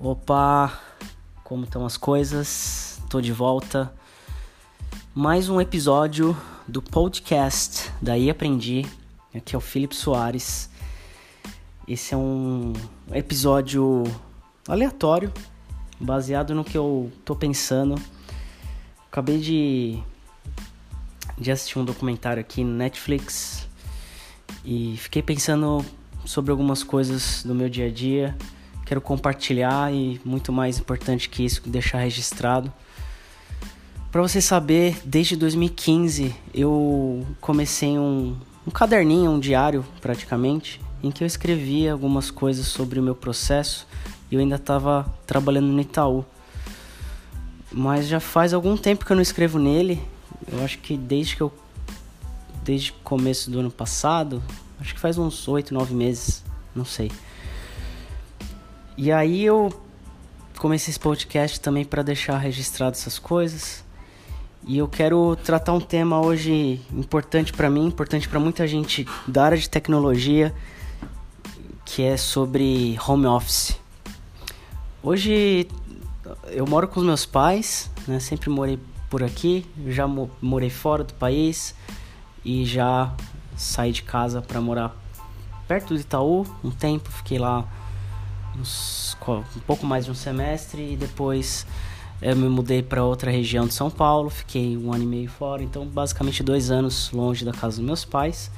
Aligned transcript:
Opa, 0.00 0.80
como 1.42 1.64
estão 1.64 1.84
as 1.84 1.96
coisas? 1.96 3.02
Tô 3.10 3.20
de 3.20 3.32
volta. 3.32 3.92
Mais 5.12 5.48
um 5.48 5.60
episódio 5.60 6.36
do 6.68 6.80
podcast 6.80 7.90
Daí 8.00 8.30
Aprendi. 8.30 8.86
Aqui 9.34 9.56
é 9.56 9.58
o 9.58 9.60
Felipe 9.60 9.96
Soares. 9.96 10.70
Esse 11.88 12.14
é 12.14 12.16
um 12.16 12.74
episódio 13.10 14.04
aleatório, 14.68 15.32
baseado 15.98 16.54
no 16.54 16.62
que 16.62 16.78
eu 16.78 17.10
tô 17.24 17.34
pensando. 17.34 18.00
Acabei 19.10 19.40
de, 19.40 19.98
de 21.36 21.50
assistir 21.50 21.76
um 21.76 21.84
documentário 21.84 22.40
aqui 22.40 22.62
no 22.62 22.72
Netflix 22.72 23.68
e 24.64 24.96
fiquei 24.96 25.24
pensando 25.24 25.84
sobre 26.24 26.52
algumas 26.52 26.84
coisas 26.84 27.42
do 27.42 27.52
meu 27.52 27.68
dia 27.68 27.88
a 27.88 27.90
dia 27.90 28.38
quero 28.88 29.02
compartilhar 29.02 29.92
e 29.92 30.18
muito 30.24 30.50
mais 30.50 30.78
importante 30.78 31.28
que 31.28 31.44
isso, 31.44 31.60
deixar 31.68 31.98
registrado. 31.98 32.72
Para 34.10 34.22
você 34.22 34.40
saber, 34.40 34.96
desde 35.04 35.36
2015 35.36 36.34
eu 36.54 37.26
comecei 37.38 37.98
um, 37.98 38.34
um 38.66 38.70
caderninho, 38.70 39.32
um 39.32 39.38
diário 39.38 39.84
praticamente, 40.00 40.80
em 41.02 41.10
que 41.10 41.22
eu 41.22 41.26
escrevia 41.26 41.92
algumas 41.92 42.30
coisas 42.30 42.66
sobre 42.66 42.98
o 42.98 43.02
meu 43.02 43.14
processo 43.14 43.86
e 44.30 44.34
eu 44.34 44.40
ainda 44.40 44.56
estava 44.56 45.04
trabalhando 45.26 45.66
no 45.66 45.80
Itaú. 45.82 46.24
Mas 47.70 48.08
já 48.08 48.20
faz 48.20 48.54
algum 48.54 48.74
tempo 48.74 49.04
que 49.04 49.12
eu 49.12 49.16
não 49.16 49.22
escrevo 49.22 49.58
nele. 49.58 50.02
Eu 50.50 50.64
acho 50.64 50.78
que 50.78 50.96
desde 50.96 51.36
que 51.36 51.42
eu 51.42 51.52
desde 52.64 52.90
o 52.90 52.94
começo 53.04 53.50
do 53.50 53.60
ano 53.60 53.70
passado, 53.70 54.42
acho 54.80 54.94
que 54.94 55.00
faz 55.00 55.18
uns 55.18 55.46
8, 55.46 55.72
9 55.72 55.94
meses, 55.94 56.42
não 56.74 56.84
sei. 56.86 57.10
E 59.00 59.12
aí 59.12 59.44
eu 59.44 59.72
comecei 60.58 60.90
esse 60.90 60.98
podcast 60.98 61.60
também 61.60 61.84
para 61.84 62.02
deixar 62.02 62.36
registrado 62.36 62.96
essas 62.96 63.16
coisas. 63.16 63.84
E 64.66 64.76
eu 64.76 64.88
quero 64.88 65.36
tratar 65.36 65.72
um 65.72 65.80
tema 65.80 66.20
hoje 66.20 66.80
importante 66.92 67.52
para 67.52 67.70
mim, 67.70 67.86
importante 67.86 68.28
para 68.28 68.40
muita 68.40 68.66
gente 68.66 69.06
da 69.24 69.44
área 69.44 69.56
de 69.56 69.70
tecnologia, 69.70 70.52
que 71.84 72.02
é 72.02 72.16
sobre 72.16 72.98
home 73.06 73.26
office. 73.26 73.78
Hoje 75.00 75.68
eu 76.48 76.66
moro 76.66 76.88
com 76.88 76.98
os 76.98 77.06
meus 77.06 77.24
pais, 77.24 77.88
né? 78.04 78.18
Sempre 78.18 78.50
morei 78.50 78.80
por 79.08 79.22
aqui, 79.22 79.64
já 79.86 80.08
morei 80.08 80.70
fora 80.70 81.04
do 81.04 81.14
país 81.14 81.72
e 82.44 82.64
já 82.64 83.14
saí 83.56 83.92
de 83.92 84.02
casa 84.02 84.42
para 84.42 84.60
morar 84.60 84.92
perto 85.68 85.94
do 85.94 86.00
Itaú 86.00 86.44
um 86.64 86.72
tempo, 86.72 87.08
fiquei 87.12 87.38
lá 87.38 87.64
uns, 88.60 89.16
um 89.56 89.60
pouco 89.60 89.86
mais 89.86 90.04
de 90.04 90.10
um 90.10 90.14
semestre 90.14 90.92
e 90.92 90.96
depois 90.96 91.66
eu 92.20 92.34
me 92.34 92.48
mudei 92.48 92.82
para 92.82 93.04
outra 93.04 93.30
região 93.30 93.66
de 93.66 93.74
São 93.74 93.90
Paulo, 93.90 94.28
fiquei 94.28 94.76
um 94.76 94.92
ano 94.92 95.04
e 95.04 95.06
meio 95.06 95.30
fora, 95.30 95.62
então 95.62 95.86
basicamente 95.86 96.42
dois 96.42 96.70
anos 96.70 97.10
longe 97.12 97.44
da 97.44 97.52
casa 97.52 97.76
dos 97.76 97.84
meus 97.84 98.04
pais. 98.04 98.50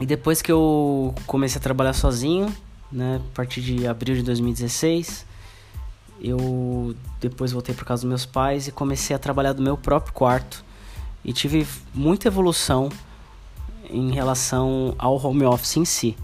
E 0.00 0.06
depois 0.06 0.40
que 0.40 0.50
eu 0.50 1.14
comecei 1.26 1.58
a 1.58 1.62
trabalhar 1.62 1.92
sozinho, 1.92 2.54
né, 2.90 3.20
a 3.22 3.34
partir 3.34 3.60
de 3.60 3.86
abril 3.86 4.14
de 4.14 4.22
2016, 4.22 5.26
eu 6.22 6.94
depois 7.20 7.52
voltei 7.52 7.74
para 7.74 7.84
casa 7.84 8.02
dos 8.02 8.08
meus 8.08 8.26
pais 8.26 8.68
e 8.68 8.72
comecei 8.72 9.14
a 9.14 9.18
trabalhar 9.18 9.52
do 9.52 9.62
meu 9.62 9.76
próprio 9.76 10.12
quarto 10.12 10.64
e 11.24 11.32
tive 11.32 11.66
muita 11.92 12.28
evolução 12.28 12.88
em 13.90 14.12
relação 14.12 14.94
ao 14.98 15.22
home 15.22 15.44
office 15.44 15.76
em 15.76 15.84
si. 15.84 16.16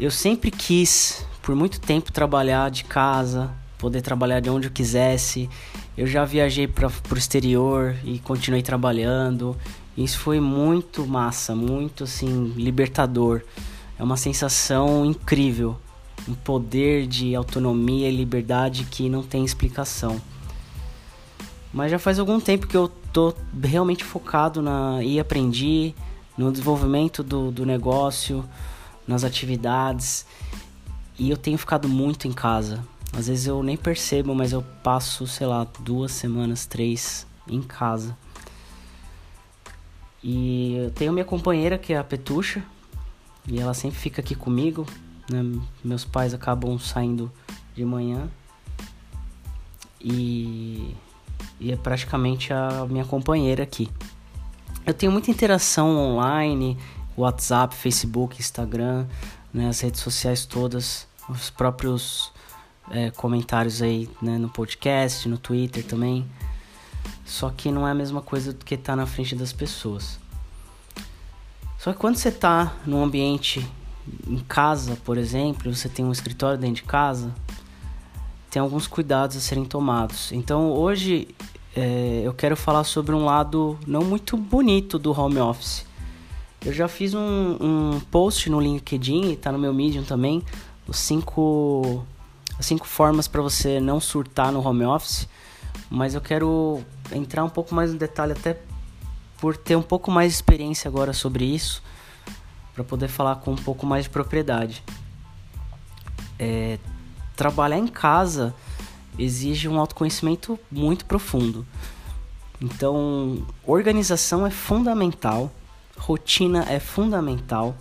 Eu 0.00 0.10
sempre 0.10 0.50
quis, 0.50 1.26
por 1.42 1.54
muito 1.54 1.78
tempo, 1.78 2.10
trabalhar 2.10 2.70
de 2.70 2.84
casa, 2.84 3.50
poder 3.76 4.00
trabalhar 4.00 4.40
de 4.40 4.48
onde 4.48 4.66
eu 4.66 4.72
quisesse. 4.72 5.46
Eu 5.94 6.06
já 6.06 6.24
viajei 6.24 6.66
para 6.66 6.88
o 6.88 7.18
exterior 7.18 7.94
e 8.02 8.18
continuei 8.18 8.62
trabalhando. 8.62 9.54
Isso 9.94 10.18
foi 10.18 10.40
muito 10.40 11.06
massa, 11.06 11.54
muito 11.54 12.04
assim 12.04 12.54
libertador. 12.56 13.42
É 13.98 14.02
uma 14.02 14.16
sensação 14.16 15.04
incrível, 15.04 15.76
um 16.26 16.32
poder 16.32 17.06
de 17.06 17.34
autonomia 17.34 18.08
e 18.08 18.16
liberdade 18.16 18.84
que 18.84 19.06
não 19.06 19.22
tem 19.22 19.44
explicação. 19.44 20.18
Mas 21.74 21.90
já 21.90 21.98
faz 21.98 22.18
algum 22.18 22.40
tempo 22.40 22.66
que 22.66 22.76
eu 22.76 22.90
tô 23.12 23.34
realmente 23.62 24.02
focado 24.02 24.62
na 24.62 25.04
e 25.04 25.20
aprendi 25.20 25.94
no 26.38 26.50
desenvolvimento 26.50 27.22
do, 27.22 27.50
do 27.50 27.66
negócio, 27.66 28.42
nas 29.06 29.24
atividades 29.24 30.26
e 31.18 31.30
eu 31.30 31.36
tenho 31.36 31.58
ficado 31.58 31.88
muito 31.88 32.26
em 32.26 32.32
casa. 32.32 32.84
Às 33.12 33.26
vezes 33.26 33.46
eu 33.46 33.62
nem 33.62 33.76
percebo, 33.76 34.34
mas 34.34 34.52
eu 34.52 34.62
passo, 34.82 35.26
sei 35.26 35.46
lá, 35.46 35.66
duas 35.80 36.12
semanas, 36.12 36.64
três 36.64 37.26
em 37.48 37.60
casa. 37.60 38.16
E 40.22 40.76
eu 40.76 40.90
tenho 40.90 41.12
minha 41.12 41.24
companheira 41.24 41.76
que 41.76 41.92
é 41.92 41.98
a 41.98 42.04
Petucha, 42.04 42.62
e 43.46 43.58
ela 43.58 43.74
sempre 43.74 43.98
fica 43.98 44.20
aqui 44.20 44.34
comigo. 44.34 44.86
Né? 45.30 45.60
Meus 45.82 46.04
pais 46.04 46.32
acabam 46.32 46.78
saindo 46.78 47.30
de 47.74 47.84
manhã 47.84 48.28
e, 50.00 50.94
e 51.58 51.72
é 51.72 51.76
praticamente 51.76 52.52
a 52.52 52.86
minha 52.88 53.04
companheira 53.04 53.62
aqui. 53.62 53.88
Eu 54.86 54.94
tenho 54.94 55.12
muita 55.12 55.30
interação 55.30 55.96
online, 55.96 56.76
WhatsApp, 57.16 57.74
Facebook, 57.74 58.40
Instagram, 58.40 59.06
né, 59.52 59.68
as 59.68 59.80
redes 59.80 60.00
sociais 60.00 60.44
todas, 60.46 61.06
os 61.28 61.50
próprios 61.50 62.32
é, 62.90 63.10
comentários 63.10 63.82
aí 63.82 64.08
né, 64.20 64.38
no 64.38 64.48
podcast, 64.48 65.28
no 65.28 65.38
Twitter 65.38 65.84
também. 65.84 66.26
Só 67.24 67.50
que 67.50 67.70
não 67.70 67.86
é 67.86 67.92
a 67.92 67.94
mesma 67.94 68.20
coisa 68.20 68.52
do 68.52 68.64
que 68.64 68.74
estar 68.74 68.92
tá 68.92 68.96
na 68.96 69.06
frente 69.06 69.34
das 69.34 69.52
pessoas. 69.52 70.18
Só 71.78 71.92
que 71.92 71.98
quando 71.98 72.16
você 72.16 72.28
está 72.28 72.74
num 72.84 73.02
ambiente 73.02 73.66
em 74.26 74.38
casa, 74.38 74.96
por 75.04 75.16
exemplo, 75.16 75.74
você 75.74 75.88
tem 75.88 76.04
um 76.04 76.12
escritório 76.12 76.58
dentro 76.58 76.76
de 76.76 76.82
casa, 76.82 77.32
tem 78.50 78.60
alguns 78.60 78.86
cuidados 78.86 79.36
a 79.36 79.40
serem 79.40 79.64
tomados. 79.64 80.32
Então 80.32 80.72
hoje 80.72 81.28
é, 81.74 82.22
eu 82.24 82.34
quero 82.34 82.56
falar 82.56 82.84
sobre 82.84 83.14
um 83.14 83.24
lado 83.24 83.78
não 83.86 84.02
muito 84.02 84.36
bonito 84.36 84.98
do 84.98 85.18
home 85.18 85.38
office, 85.38 85.86
eu 86.64 86.72
já 86.72 86.88
fiz 86.88 87.14
um, 87.14 87.56
um 87.60 88.00
post 88.10 88.50
no 88.50 88.60
LinkedIn, 88.60 89.34
tá 89.36 89.50
no 89.50 89.58
meu 89.58 89.72
Medium 89.72 90.04
também, 90.04 90.42
os 90.86 90.98
cinco, 90.98 92.04
as 92.58 92.66
cinco 92.66 92.86
formas 92.86 93.26
para 93.26 93.40
você 93.40 93.80
não 93.80 94.00
surtar 94.00 94.52
no 94.52 94.66
home 94.66 94.84
office, 94.84 95.26
mas 95.88 96.14
eu 96.14 96.20
quero 96.20 96.82
entrar 97.12 97.44
um 97.44 97.48
pouco 97.48 97.74
mais 97.74 97.92
no 97.92 97.98
detalhe 97.98 98.32
até 98.32 98.60
por 99.38 99.56
ter 99.56 99.74
um 99.74 99.82
pouco 99.82 100.10
mais 100.10 100.32
de 100.32 100.36
experiência 100.36 100.86
agora 100.86 101.12
sobre 101.14 101.44
isso, 101.44 101.82
para 102.74 102.84
poder 102.84 103.08
falar 103.08 103.36
com 103.36 103.52
um 103.52 103.56
pouco 103.56 103.86
mais 103.86 104.04
de 104.04 104.10
propriedade. 104.10 104.84
É, 106.38 106.78
trabalhar 107.34 107.78
em 107.78 107.86
casa 107.86 108.54
exige 109.18 109.66
um 109.66 109.78
autoconhecimento 109.78 110.58
muito 110.70 111.06
profundo. 111.06 111.66
Então, 112.60 113.46
organização 113.64 114.46
é 114.46 114.50
fundamental 114.50 115.50
rotina 116.00 116.64
é 116.68 116.80
fundamental 116.80 117.76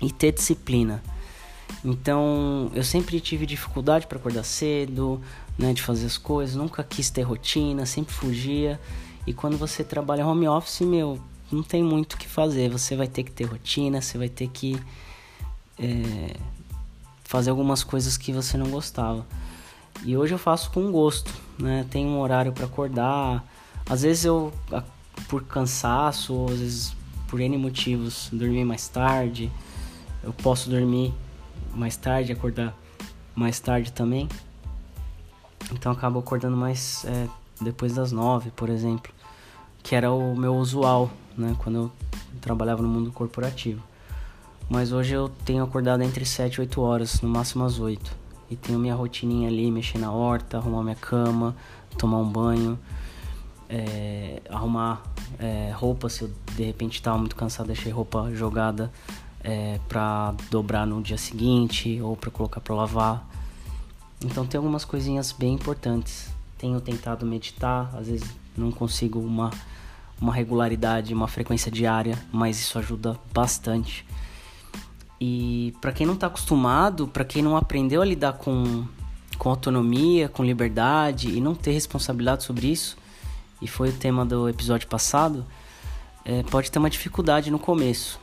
e 0.00 0.12
ter 0.12 0.32
disciplina. 0.32 1.02
Então, 1.84 2.70
eu 2.74 2.84
sempre 2.84 3.20
tive 3.20 3.46
dificuldade 3.46 4.06
para 4.06 4.18
acordar 4.18 4.44
cedo, 4.44 5.20
né, 5.58 5.72
de 5.72 5.82
fazer 5.82 6.06
as 6.06 6.18
coisas, 6.18 6.54
nunca 6.54 6.84
quis 6.84 7.08
ter 7.10 7.22
rotina, 7.22 7.86
sempre 7.86 8.12
fugia. 8.12 8.78
E 9.26 9.32
quando 9.32 9.56
você 9.56 9.82
trabalha 9.82 10.26
home 10.26 10.46
office, 10.46 10.82
meu, 10.82 11.18
não 11.50 11.62
tem 11.62 11.82
muito 11.82 12.14
o 12.14 12.16
que 12.18 12.28
fazer. 12.28 12.68
Você 12.70 12.94
vai 12.94 13.08
ter 13.08 13.24
que 13.24 13.30
ter 13.30 13.44
rotina, 13.44 14.00
você 14.00 14.18
vai 14.18 14.28
ter 14.28 14.48
que 14.48 14.78
é, 15.78 16.36
fazer 17.24 17.50
algumas 17.50 17.82
coisas 17.82 18.16
que 18.16 18.32
você 18.32 18.56
não 18.56 18.68
gostava. 18.68 19.26
E 20.04 20.16
hoje 20.16 20.34
eu 20.34 20.38
faço 20.38 20.70
com 20.70 20.92
gosto, 20.92 21.32
né? 21.58 21.86
Tem 21.90 22.06
um 22.06 22.20
horário 22.20 22.52
para 22.52 22.66
acordar. 22.66 23.44
Às 23.88 24.02
vezes 24.02 24.24
eu, 24.24 24.52
por 25.28 25.42
cansaço, 25.44 26.46
às 26.50 26.58
vezes 26.58 26.96
por 27.28 27.40
N 27.40 27.56
motivos, 27.58 28.28
dormir 28.32 28.64
mais 28.64 28.88
tarde. 28.88 29.50
Eu 30.22 30.32
posso 30.32 30.68
dormir 30.70 31.12
mais 31.74 31.96
tarde, 31.96 32.32
acordar 32.32 32.76
mais 33.34 33.60
tarde 33.60 33.92
também. 33.92 34.28
Então 35.72 35.92
acabo 35.92 36.18
acordando 36.18 36.56
mais 36.56 37.04
é, 37.04 37.28
depois 37.60 37.94
das 37.94 38.12
nove, 38.12 38.50
por 38.50 38.68
exemplo, 38.68 39.12
que 39.82 39.94
era 39.94 40.10
o 40.10 40.36
meu 40.36 40.54
usual, 40.56 41.10
né, 41.36 41.54
quando 41.58 41.76
eu 41.76 41.92
trabalhava 42.40 42.82
no 42.82 42.88
mundo 42.88 43.10
corporativo. 43.12 43.82
Mas 44.68 44.92
hoje 44.92 45.14
eu 45.14 45.28
tenho 45.44 45.62
acordado 45.62 46.02
entre 46.02 46.24
7 46.24 46.56
e 46.56 46.60
8 46.60 46.80
horas, 46.80 47.20
no 47.20 47.28
máximo 47.28 47.64
às 47.64 47.78
8. 47.78 48.16
E 48.50 48.56
tenho 48.56 48.78
minha 48.78 48.94
rotininha 48.94 49.48
ali, 49.48 49.70
mexer 49.70 49.98
na 49.98 50.10
horta, 50.10 50.58
arrumar 50.58 50.82
minha 50.82 50.96
cama, 50.96 51.54
tomar 51.96 52.18
um 52.18 52.28
banho, 52.28 52.78
é, 53.68 54.40
arrumar 54.48 55.02
é, 55.38 55.72
roupa, 55.74 56.08
se 56.08 56.22
eu 56.22 56.30
de 56.54 56.64
repente 56.64 56.94
estava 56.94 57.18
muito 57.18 57.36
cansado, 57.36 57.66
deixei 57.66 57.92
roupa 57.92 58.30
jogada 58.34 58.92
é, 59.40 59.78
para 59.88 60.34
dobrar 60.50 60.86
no 60.86 61.02
dia 61.02 61.18
seguinte 61.18 62.00
ou 62.00 62.16
para 62.16 62.30
colocar 62.30 62.60
para 62.60 62.74
lavar. 62.74 63.28
Então 64.24 64.46
tem 64.46 64.58
algumas 64.58 64.84
coisinhas 64.84 65.32
bem 65.32 65.54
importantes. 65.54 66.30
Tenho 66.58 66.80
tentado 66.80 67.26
meditar, 67.26 67.94
às 67.96 68.08
vezes 68.08 68.28
não 68.56 68.72
consigo 68.72 69.20
uma, 69.20 69.50
uma 70.20 70.32
regularidade, 70.32 71.12
uma 71.12 71.28
frequência 71.28 71.70
diária, 71.70 72.18
mas 72.32 72.58
isso 72.58 72.78
ajuda 72.78 73.18
bastante. 73.32 74.06
E 75.20 75.74
para 75.80 75.92
quem 75.92 76.06
não 76.06 76.14
está 76.14 76.26
acostumado, 76.26 77.06
para 77.06 77.24
quem 77.24 77.42
não 77.42 77.56
aprendeu 77.56 78.02
a 78.02 78.04
lidar 78.04 78.34
com, 78.34 78.84
com 79.38 79.50
autonomia, 79.50 80.28
com 80.28 80.44
liberdade 80.44 81.28
e 81.28 81.40
não 81.40 81.54
ter 81.54 81.72
responsabilidade 81.72 82.44
sobre 82.44 82.68
isso, 82.68 82.96
e 83.60 83.66
foi 83.66 83.90
o 83.90 83.92
tema 83.92 84.24
do 84.24 84.48
episódio 84.48 84.88
passado, 84.88 85.44
é, 86.24 86.42
pode 86.44 86.70
ter 86.70 86.78
uma 86.78 86.90
dificuldade 86.90 87.50
no 87.50 87.58
começo. 87.58 88.20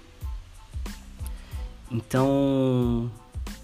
Então, 1.89 3.09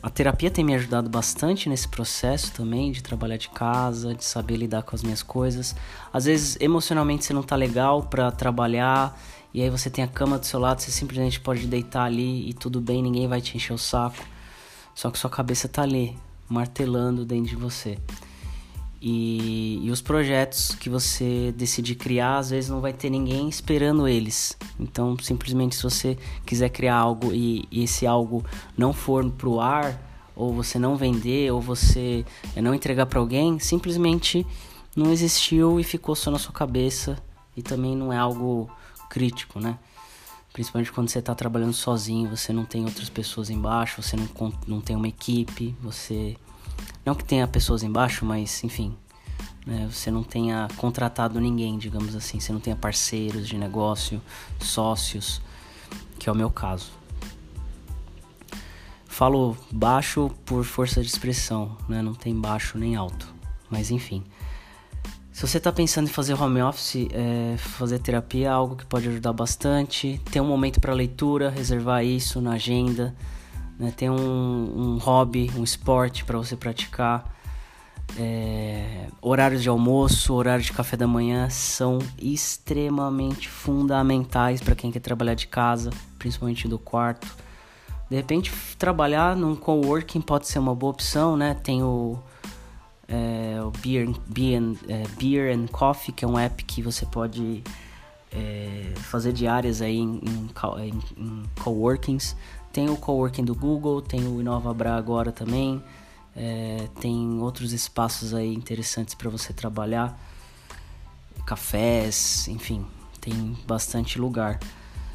a 0.01 0.09
terapia 0.09 0.49
tem 0.49 0.63
me 0.63 0.73
ajudado 0.75 1.09
bastante 1.09 1.67
nesse 1.67 1.87
processo 1.87 2.53
também 2.53 2.91
de 2.91 3.03
trabalhar 3.03 3.37
de 3.37 3.49
casa, 3.49 4.15
de 4.15 4.23
saber 4.23 4.55
lidar 4.55 4.83
com 4.83 4.95
as 4.95 5.03
minhas 5.03 5.21
coisas. 5.21 5.75
Às 6.13 6.25
vezes, 6.25 6.57
emocionalmente 6.61 7.25
você 7.25 7.33
não 7.33 7.43
tá 7.43 7.55
legal 7.55 8.03
para 8.03 8.31
trabalhar 8.31 9.19
e 9.53 9.61
aí 9.61 9.69
você 9.69 9.89
tem 9.89 10.03
a 10.03 10.07
cama 10.07 10.37
do 10.37 10.45
seu 10.45 10.59
lado, 10.59 10.79
você 10.79 10.91
simplesmente 10.91 11.39
pode 11.39 11.67
deitar 11.67 12.03
ali 12.03 12.49
e 12.49 12.53
tudo 12.53 12.79
bem, 12.79 13.01
ninguém 13.01 13.27
vai 13.27 13.41
te 13.41 13.57
encher 13.57 13.73
o 13.73 13.77
saco. 13.77 14.23
Só 14.95 15.11
que 15.11 15.19
sua 15.19 15.29
cabeça 15.29 15.67
tá 15.67 15.81
ali, 15.81 16.17
martelando 16.47 17.25
dentro 17.25 17.49
de 17.49 17.55
você. 17.55 17.97
E, 19.01 19.79
e, 19.81 19.91
os 19.91 20.01
projetos 20.01 20.75
que 20.75 20.89
você 20.89 21.53
decidir 21.55 21.95
criar, 21.95 22.37
às 22.37 22.49
vezes 22.49 22.69
não 22.69 22.81
vai 22.81 22.91
ter 22.91 23.09
ninguém 23.09 23.47
esperando 23.47 24.07
eles. 24.07 24.57
Então, 24.77 25.17
simplesmente, 25.21 25.75
se 25.75 25.83
você 25.83 26.17
quiser 26.45 26.69
criar 26.69 26.97
algo 26.97 27.33
e, 27.33 27.65
e 27.71 27.83
esse 27.83 28.05
algo 28.05 28.43
não 28.77 28.91
for 28.91 29.29
pro 29.31 29.61
ar, 29.61 29.97
ou 30.35 30.53
você 30.53 30.77
não 30.77 30.97
vender, 30.97 31.51
ou 31.51 31.61
você 31.61 32.25
não 32.57 32.73
entregar 32.73 33.05
para 33.05 33.19
alguém, 33.19 33.57
simplesmente 33.59 34.45
não 34.95 35.11
existiu 35.11 35.79
e 35.79 35.83
ficou 35.83 36.15
só 36.15 36.29
na 36.29 36.39
sua 36.39 36.53
cabeça. 36.53 37.17
E 37.55 37.61
também 37.61 37.95
não 37.95 38.11
é 38.11 38.17
algo 38.17 38.69
crítico, 39.09 39.59
né? 39.59 39.77
Principalmente 40.51 40.91
quando 40.91 41.09
você 41.09 41.19
está 41.19 41.33
trabalhando 41.35 41.73
sozinho, 41.73 42.29
você 42.29 42.51
não 42.51 42.65
tem 42.65 42.83
outras 42.83 43.09
pessoas 43.09 43.49
embaixo, 43.49 44.01
você 44.01 44.17
não, 44.17 44.53
não 44.67 44.81
tem 44.81 44.95
uma 44.95 45.07
equipe, 45.07 45.75
você 45.81 46.35
não 47.05 47.15
que 47.15 47.23
tenha 47.23 47.47
pessoas 47.47 47.83
embaixo, 47.83 48.25
mas 48.25 48.63
enfim, 48.63 48.95
né, 49.65 49.87
você 49.91 50.11
não 50.11 50.23
tenha 50.23 50.67
contratado 50.77 51.39
ninguém, 51.39 51.77
digamos 51.77 52.15
assim, 52.15 52.39
você 52.39 52.51
não 52.51 52.59
tenha 52.59 52.75
parceiros 52.75 53.47
de 53.47 53.57
negócio, 53.57 54.21
sócios, 54.59 55.41
que 56.17 56.29
é 56.29 56.31
o 56.31 56.35
meu 56.35 56.49
caso. 56.49 56.91
Falo 59.05 59.57
baixo 59.71 60.31
por 60.45 60.63
força 60.63 61.01
de 61.01 61.07
expressão, 61.07 61.75
né? 61.89 62.01
Não 62.01 62.13
tem 62.13 62.33
baixo 62.33 62.77
nem 62.77 62.95
alto, 62.95 63.27
mas 63.69 63.91
enfim. 63.91 64.23
Se 65.33 65.45
você 65.45 65.57
está 65.57 65.71
pensando 65.71 66.07
em 66.07 66.11
fazer 66.11 66.33
home 66.35 66.61
office, 66.61 67.07
é, 67.11 67.57
fazer 67.57 67.99
terapia 67.99 68.47
é 68.47 68.49
algo 68.49 68.75
que 68.75 68.85
pode 68.85 69.09
ajudar 69.09 69.33
bastante. 69.33 70.21
Ter 70.31 70.39
um 70.39 70.47
momento 70.47 70.79
para 70.79 70.93
leitura, 70.93 71.49
reservar 71.49 72.03
isso 72.03 72.39
na 72.39 72.53
agenda 72.53 73.15
né? 73.79 73.93
Ter 73.95 74.09
um, 74.09 74.15
um 74.15 74.97
hobby, 74.97 75.49
um 75.55 75.63
esporte 75.63 76.25
para 76.25 76.37
você 76.37 76.55
praticar. 76.57 77.33
É, 78.17 79.07
horários 79.21 79.61
de 79.61 79.69
almoço, 79.69 80.33
horário 80.33 80.63
de 80.63 80.73
café 80.73 80.97
da 80.97 81.07
manhã 81.07 81.47
são 81.49 81.99
extremamente 82.17 83.47
fundamentais 83.47 84.61
para 84.61 84.75
quem 84.75 84.91
quer 84.91 84.99
trabalhar 84.99 85.35
de 85.35 85.47
casa, 85.47 85.91
principalmente 86.17 86.67
do 86.67 86.77
quarto. 86.77 87.27
De 88.09 88.15
repente, 88.15 88.51
trabalhar 88.77 89.35
num 89.35 89.55
coworking 89.55 90.21
pode 90.21 90.47
ser 90.47 90.59
uma 90.59 90.73
boa 90.73 90.91
opção, 90.91 91.37
né? 91.37 91.53
Tem 91.53 91.83
o, 91.83 92.17
é, 93.07 93.59
o 93.61 93.71
Beer, 93.79 94.09
Beer, 94.27 94.61
é, 94.87 95.03
Beer 95.19 95.55
and 95.55 95.67
Coffee, 95.67 96.11
que 96.11 96.25
é 96.25 96.27
um 96.27 96.37
app 96.37 96.63
que 96.63 96.81
você 96.81 97.05
pode 97.05 97.63
é, 98.31 98.91
fazer 98.95 99.31
diárias 99.31 99.81
aí 99.81 99.97
em, 99.97 100.19
em, 100.23 100.49
em, 100.83 101.01
em 101.17 101.43
coworkings. 101.61 102.35
Tem 102.71 102.89
o 102.89 102.95
coworking 102.95 103.43
do 103.43 103.55
Google, 103.55 104.01
tem 104.01 104.27
o 104.27 104.39
Inova 104.39 104.73
Bra 104.73 104.95
agora 104.95 105.31
também. 105.31 105.83
É, 106.35 106.87
tem 107.01 107.39
outros 107.39 107.73
espaços 107.73 108.33
aí 108.33 108.53
interessantes 108.53 109.15
para 109.15 109.29
você 109.29 109.51
trabalhar, 109.51 110.17
cafés, 111.45 112.47
enfim, 112.47 112.85
tem 113.19 113.57
bastante 113.67 114.19
lugar. 114.19 114.59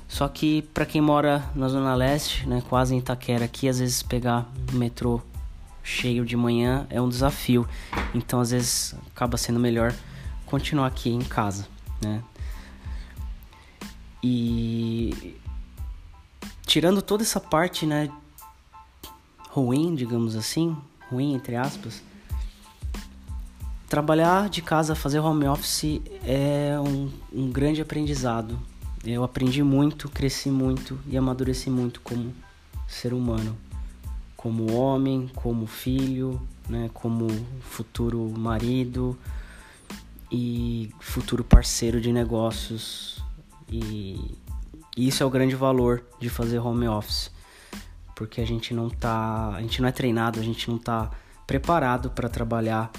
Só 0.09 0.29
que 0.29 0.63
para 0.75 0.85
quem 0.85 1.01
mora 1.01 1.43
na 1.55 1.69
Zona 1.69 1.95
Leste, 1.95 2.47
né, 2.47 2.63
quase 2.69 2.95
em 2.95 2.99
Itaquera 2.99 3.45
aqui, 3.45 3.69
às 3.69 3.79
vezes 3.79 4.03
pegar 4.03 4.47
o 4.73 4.77
metrô 4.77 5.21
cheio 5.83 6.25
de 6.25 6.37
manhã 6.37 6.87
é 6.91 7.01
um 7.01 7.09
desafio. 7.09 7.67
Então 8.15 8.41
às 8.41 8.51
vezes 8.51 8.95
acaba 9.15 9.37
sendo 9.37 9.61
melhor 9.61 9.95
continuar 10.47 10.87
aqui 10.89 11.11
em 11.11 11.21
casa, 11.21 11.67
né? 12.03 12.23
E 14.23 15.37
tirando 16.67 17.03
toda 17.03 17.23
essa 17.23 17.41
parte, 17.41 17.87
né, 17.87 18.11
ruim, 19.51 19.95
digamos 19.95 20.35
assim, 20.35 20.77
ruim 21.11 21.35
entre 21.35 21.57
aspas, 21.57 22.03
trabalhar 23.89 24.49
de 24.49 24.61
casa, 24.63 24.95
fazer 24.95 25.21
home 25.21 25.47
office 25.47 26.01
é 26.25 26.77
um, 26.81 27.11
um 27.33 27.51
grande 27.51 27.81
aprendizado. 27.81 28.59
Eu 29.05 29.23
aprendi 29.23 29.63
muito, 29.63 30.09
cresci 30.09 30.51
muito 30.51 30.99
e 31.07 31.17
amadureci 31.17 31.71
muito 31.71 32.01
como 32.01 32.35
ser 32.89 33.13
humano, 33.13 33.57
como 34.37 34.73
homem, 34.73 35.31
como 35.35 35.67
filho, 35.67 36.41
né, 36.69 36.91
como 36.93 37.29
futuro 37.61 38.33
marido 38.37 39.17
e 40.33 40.91
futuro 40.99 41.45
parceiro 41.45 42.01
de 42.01 42.11
negócios 42.13 43.23
e 43.71 44.37
e 44.97 45.09
isso 45.09 45.23
é 45.23 45.27
o 45.27 45.31
grande 45.31 45.57
valor 45.57 46.05
de 46.21 46.29
fazer 46.29 46.59
home 46.59 46.87
office, 46.87 47.31
porque 48.15 48.41
a 48.41 48.47
gente 48.47 48.73
não 48.73 48.89
tá, 48.89 49.55
a 49.55 49.61
gente 49.61 49.83
não 49.83 49.89
é 49.89 49.93
treinado, 49.93 50.39
a 50.39 50.43
gente 50.43 50.71
não 50.71 50.79
tá 50.79 51.11
preparado 51.47 52.11
para 52.11 52.29
trabalhar 52.29 52.91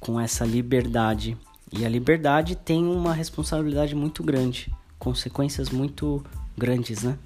com 0.00 0.20
essa 0.20 0.44
liberdade. 0.44 1.36
E 1.72 1.84
a 1.84 1.88
liberdade 1.88 2.56
tem 2.56 2.84
uma 2.84 3.14
responsabilidade 3.14 3.94
muito 3.94 4.22
grande, 4.22 4.72
consequências 4.98 5.70
muito 5.70 6.24
grandes, 6.56 7.02
né? 7.02 7.16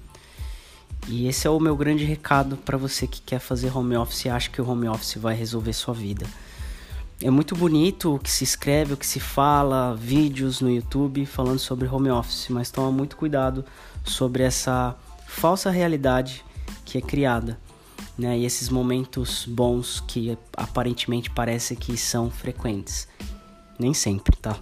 E 1.07 1.27
esse 1.27 1.47
é 1.47 1.49
o 1.49 1.59
meu 1.59 1.75
grande 1.75 2.03
recado 2.03 2.57
para 2.57 2.77
você 2.77 3.07
que 3.07 3.21
quer 3.21 3.39
fazer 3.39 3.75
home 3.75 3.95
office 3.95 4.25
e 4.25 4.29
acha 4.29 4.49
que 4.49 4.61
o 4.61 4.69
home 4.69 4.87
office 4.87 5.15
vai 5.15 5.33
resolver 5.33 5.73
sua 5.73 5.93
vida. 5.93 6.25
É 7.21 7.29
muito 7.29 7.53
bonito 7.53 8.15
o 8.15 8.19
que 8.19 8.31
se 8.31 8.45
escreve, 8.45 8.93
o 8.93 8.97
que 8.97 9.05
se 9.05 9.19
fala, 9.19 9.93
vídeos 9.93 10.61
no 10.61 10.71
YouTube 10.71 11.25
falando 11.25 11.59
sobre 11.59 11.85
home 11.85 12.09
office, 12.09 12.47
mas 12.49 12.71
toma 12.71 12.93
muito 12.93 13.17
cuidado 13.17 13.65
sobre 14.05 14.41
essa 14.43 14.95
falsa 15.27 15.69
realidade 15.69 16.45
que 16.85 16.97
é 16.97 17.01
criada, 17.01 17.59
né? 18.17 18.39
E 18.39 18.45
esses 18.45 18.69
momentos 18.69 19.45
bons 19.45 20.01
que 20.07 20.37
aparentemente 20.55 21.29
parece 21.29 21.75
que 21.75 21.97
são 21.97 22.31
frequentes. 22.31 23.05
Nem 23.77 23.93
sempre, 23.93 24.37
tá? 24.37 24.57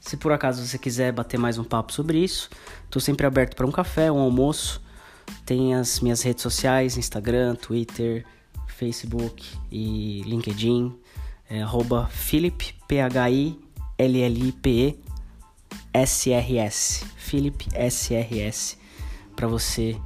Se 0.00 0.16
por 0.16 0.32
acaso 0.32 0.64
você 0.64 0.78
quiser 0.78 1.12
bater 1.12 1.38
mais 1.38 1.58
um 1.58 1.64
papo 1.64 1.92
sobre 1.92 2.24
isso, 2.24 2.48
estou 2.86 3.02
sempre 3.02 3.26
aberto 3.26 3.54
para 3.54 3.66
um 3.66 3.72
café, 3.72 4.10
um 4.10 4.18
almoço. 4.18 4.80
Tem 5.44 5.74
as 5.74 6.00
minhas 6.00 6.22
redes 6.22 6.42
sociais, 6.42 6.96
Instagram, 6.96 7.54
Twitter, 7.54 8.24
Facebook 8.66 9.46
e 9.70 10.22
LinkedIn 10.24 11.03
é, 11.54 11.62
arroba 11.62 12.06
Philip, 12.10 12.74
P-H-I-L-L-I-P-E, 12.88 13.54
S-R-S, 15.92 17.06
Philip 17.16 17.68
S-R-S, 17.72 18.76
para 19.36 19.46
você 19.46 19.96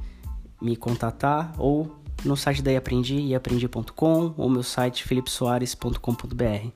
me 0.61 0.75
contatar 0.75 1.53
ou 1.57 1.95
no 2.23 2.37
site 2.37 2.61
da 2.61 2.71
Iaprendi, 2.71 3.15
iaprendi.com 3.15 4.33
ou 4.37 4.49
meu 4.49 4.61
site 4.61 5.03
philipsoares.com.br. 5.03 6.67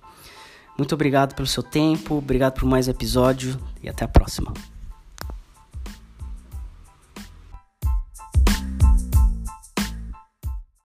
Muito 0.78 0.96
obrigado 0.96 1.36
pelo 1.36 1.48
seu 1.48 1.62
tempo, 1.62 2.16
obrigado 2.16 2.60
por 2.60 2.66
mais 2.66 2.88
episódio 2.88 3.60
e 3.84 3.90
até 3.90 4.06
a 4.06 4.08
próxima. 4.08 4.52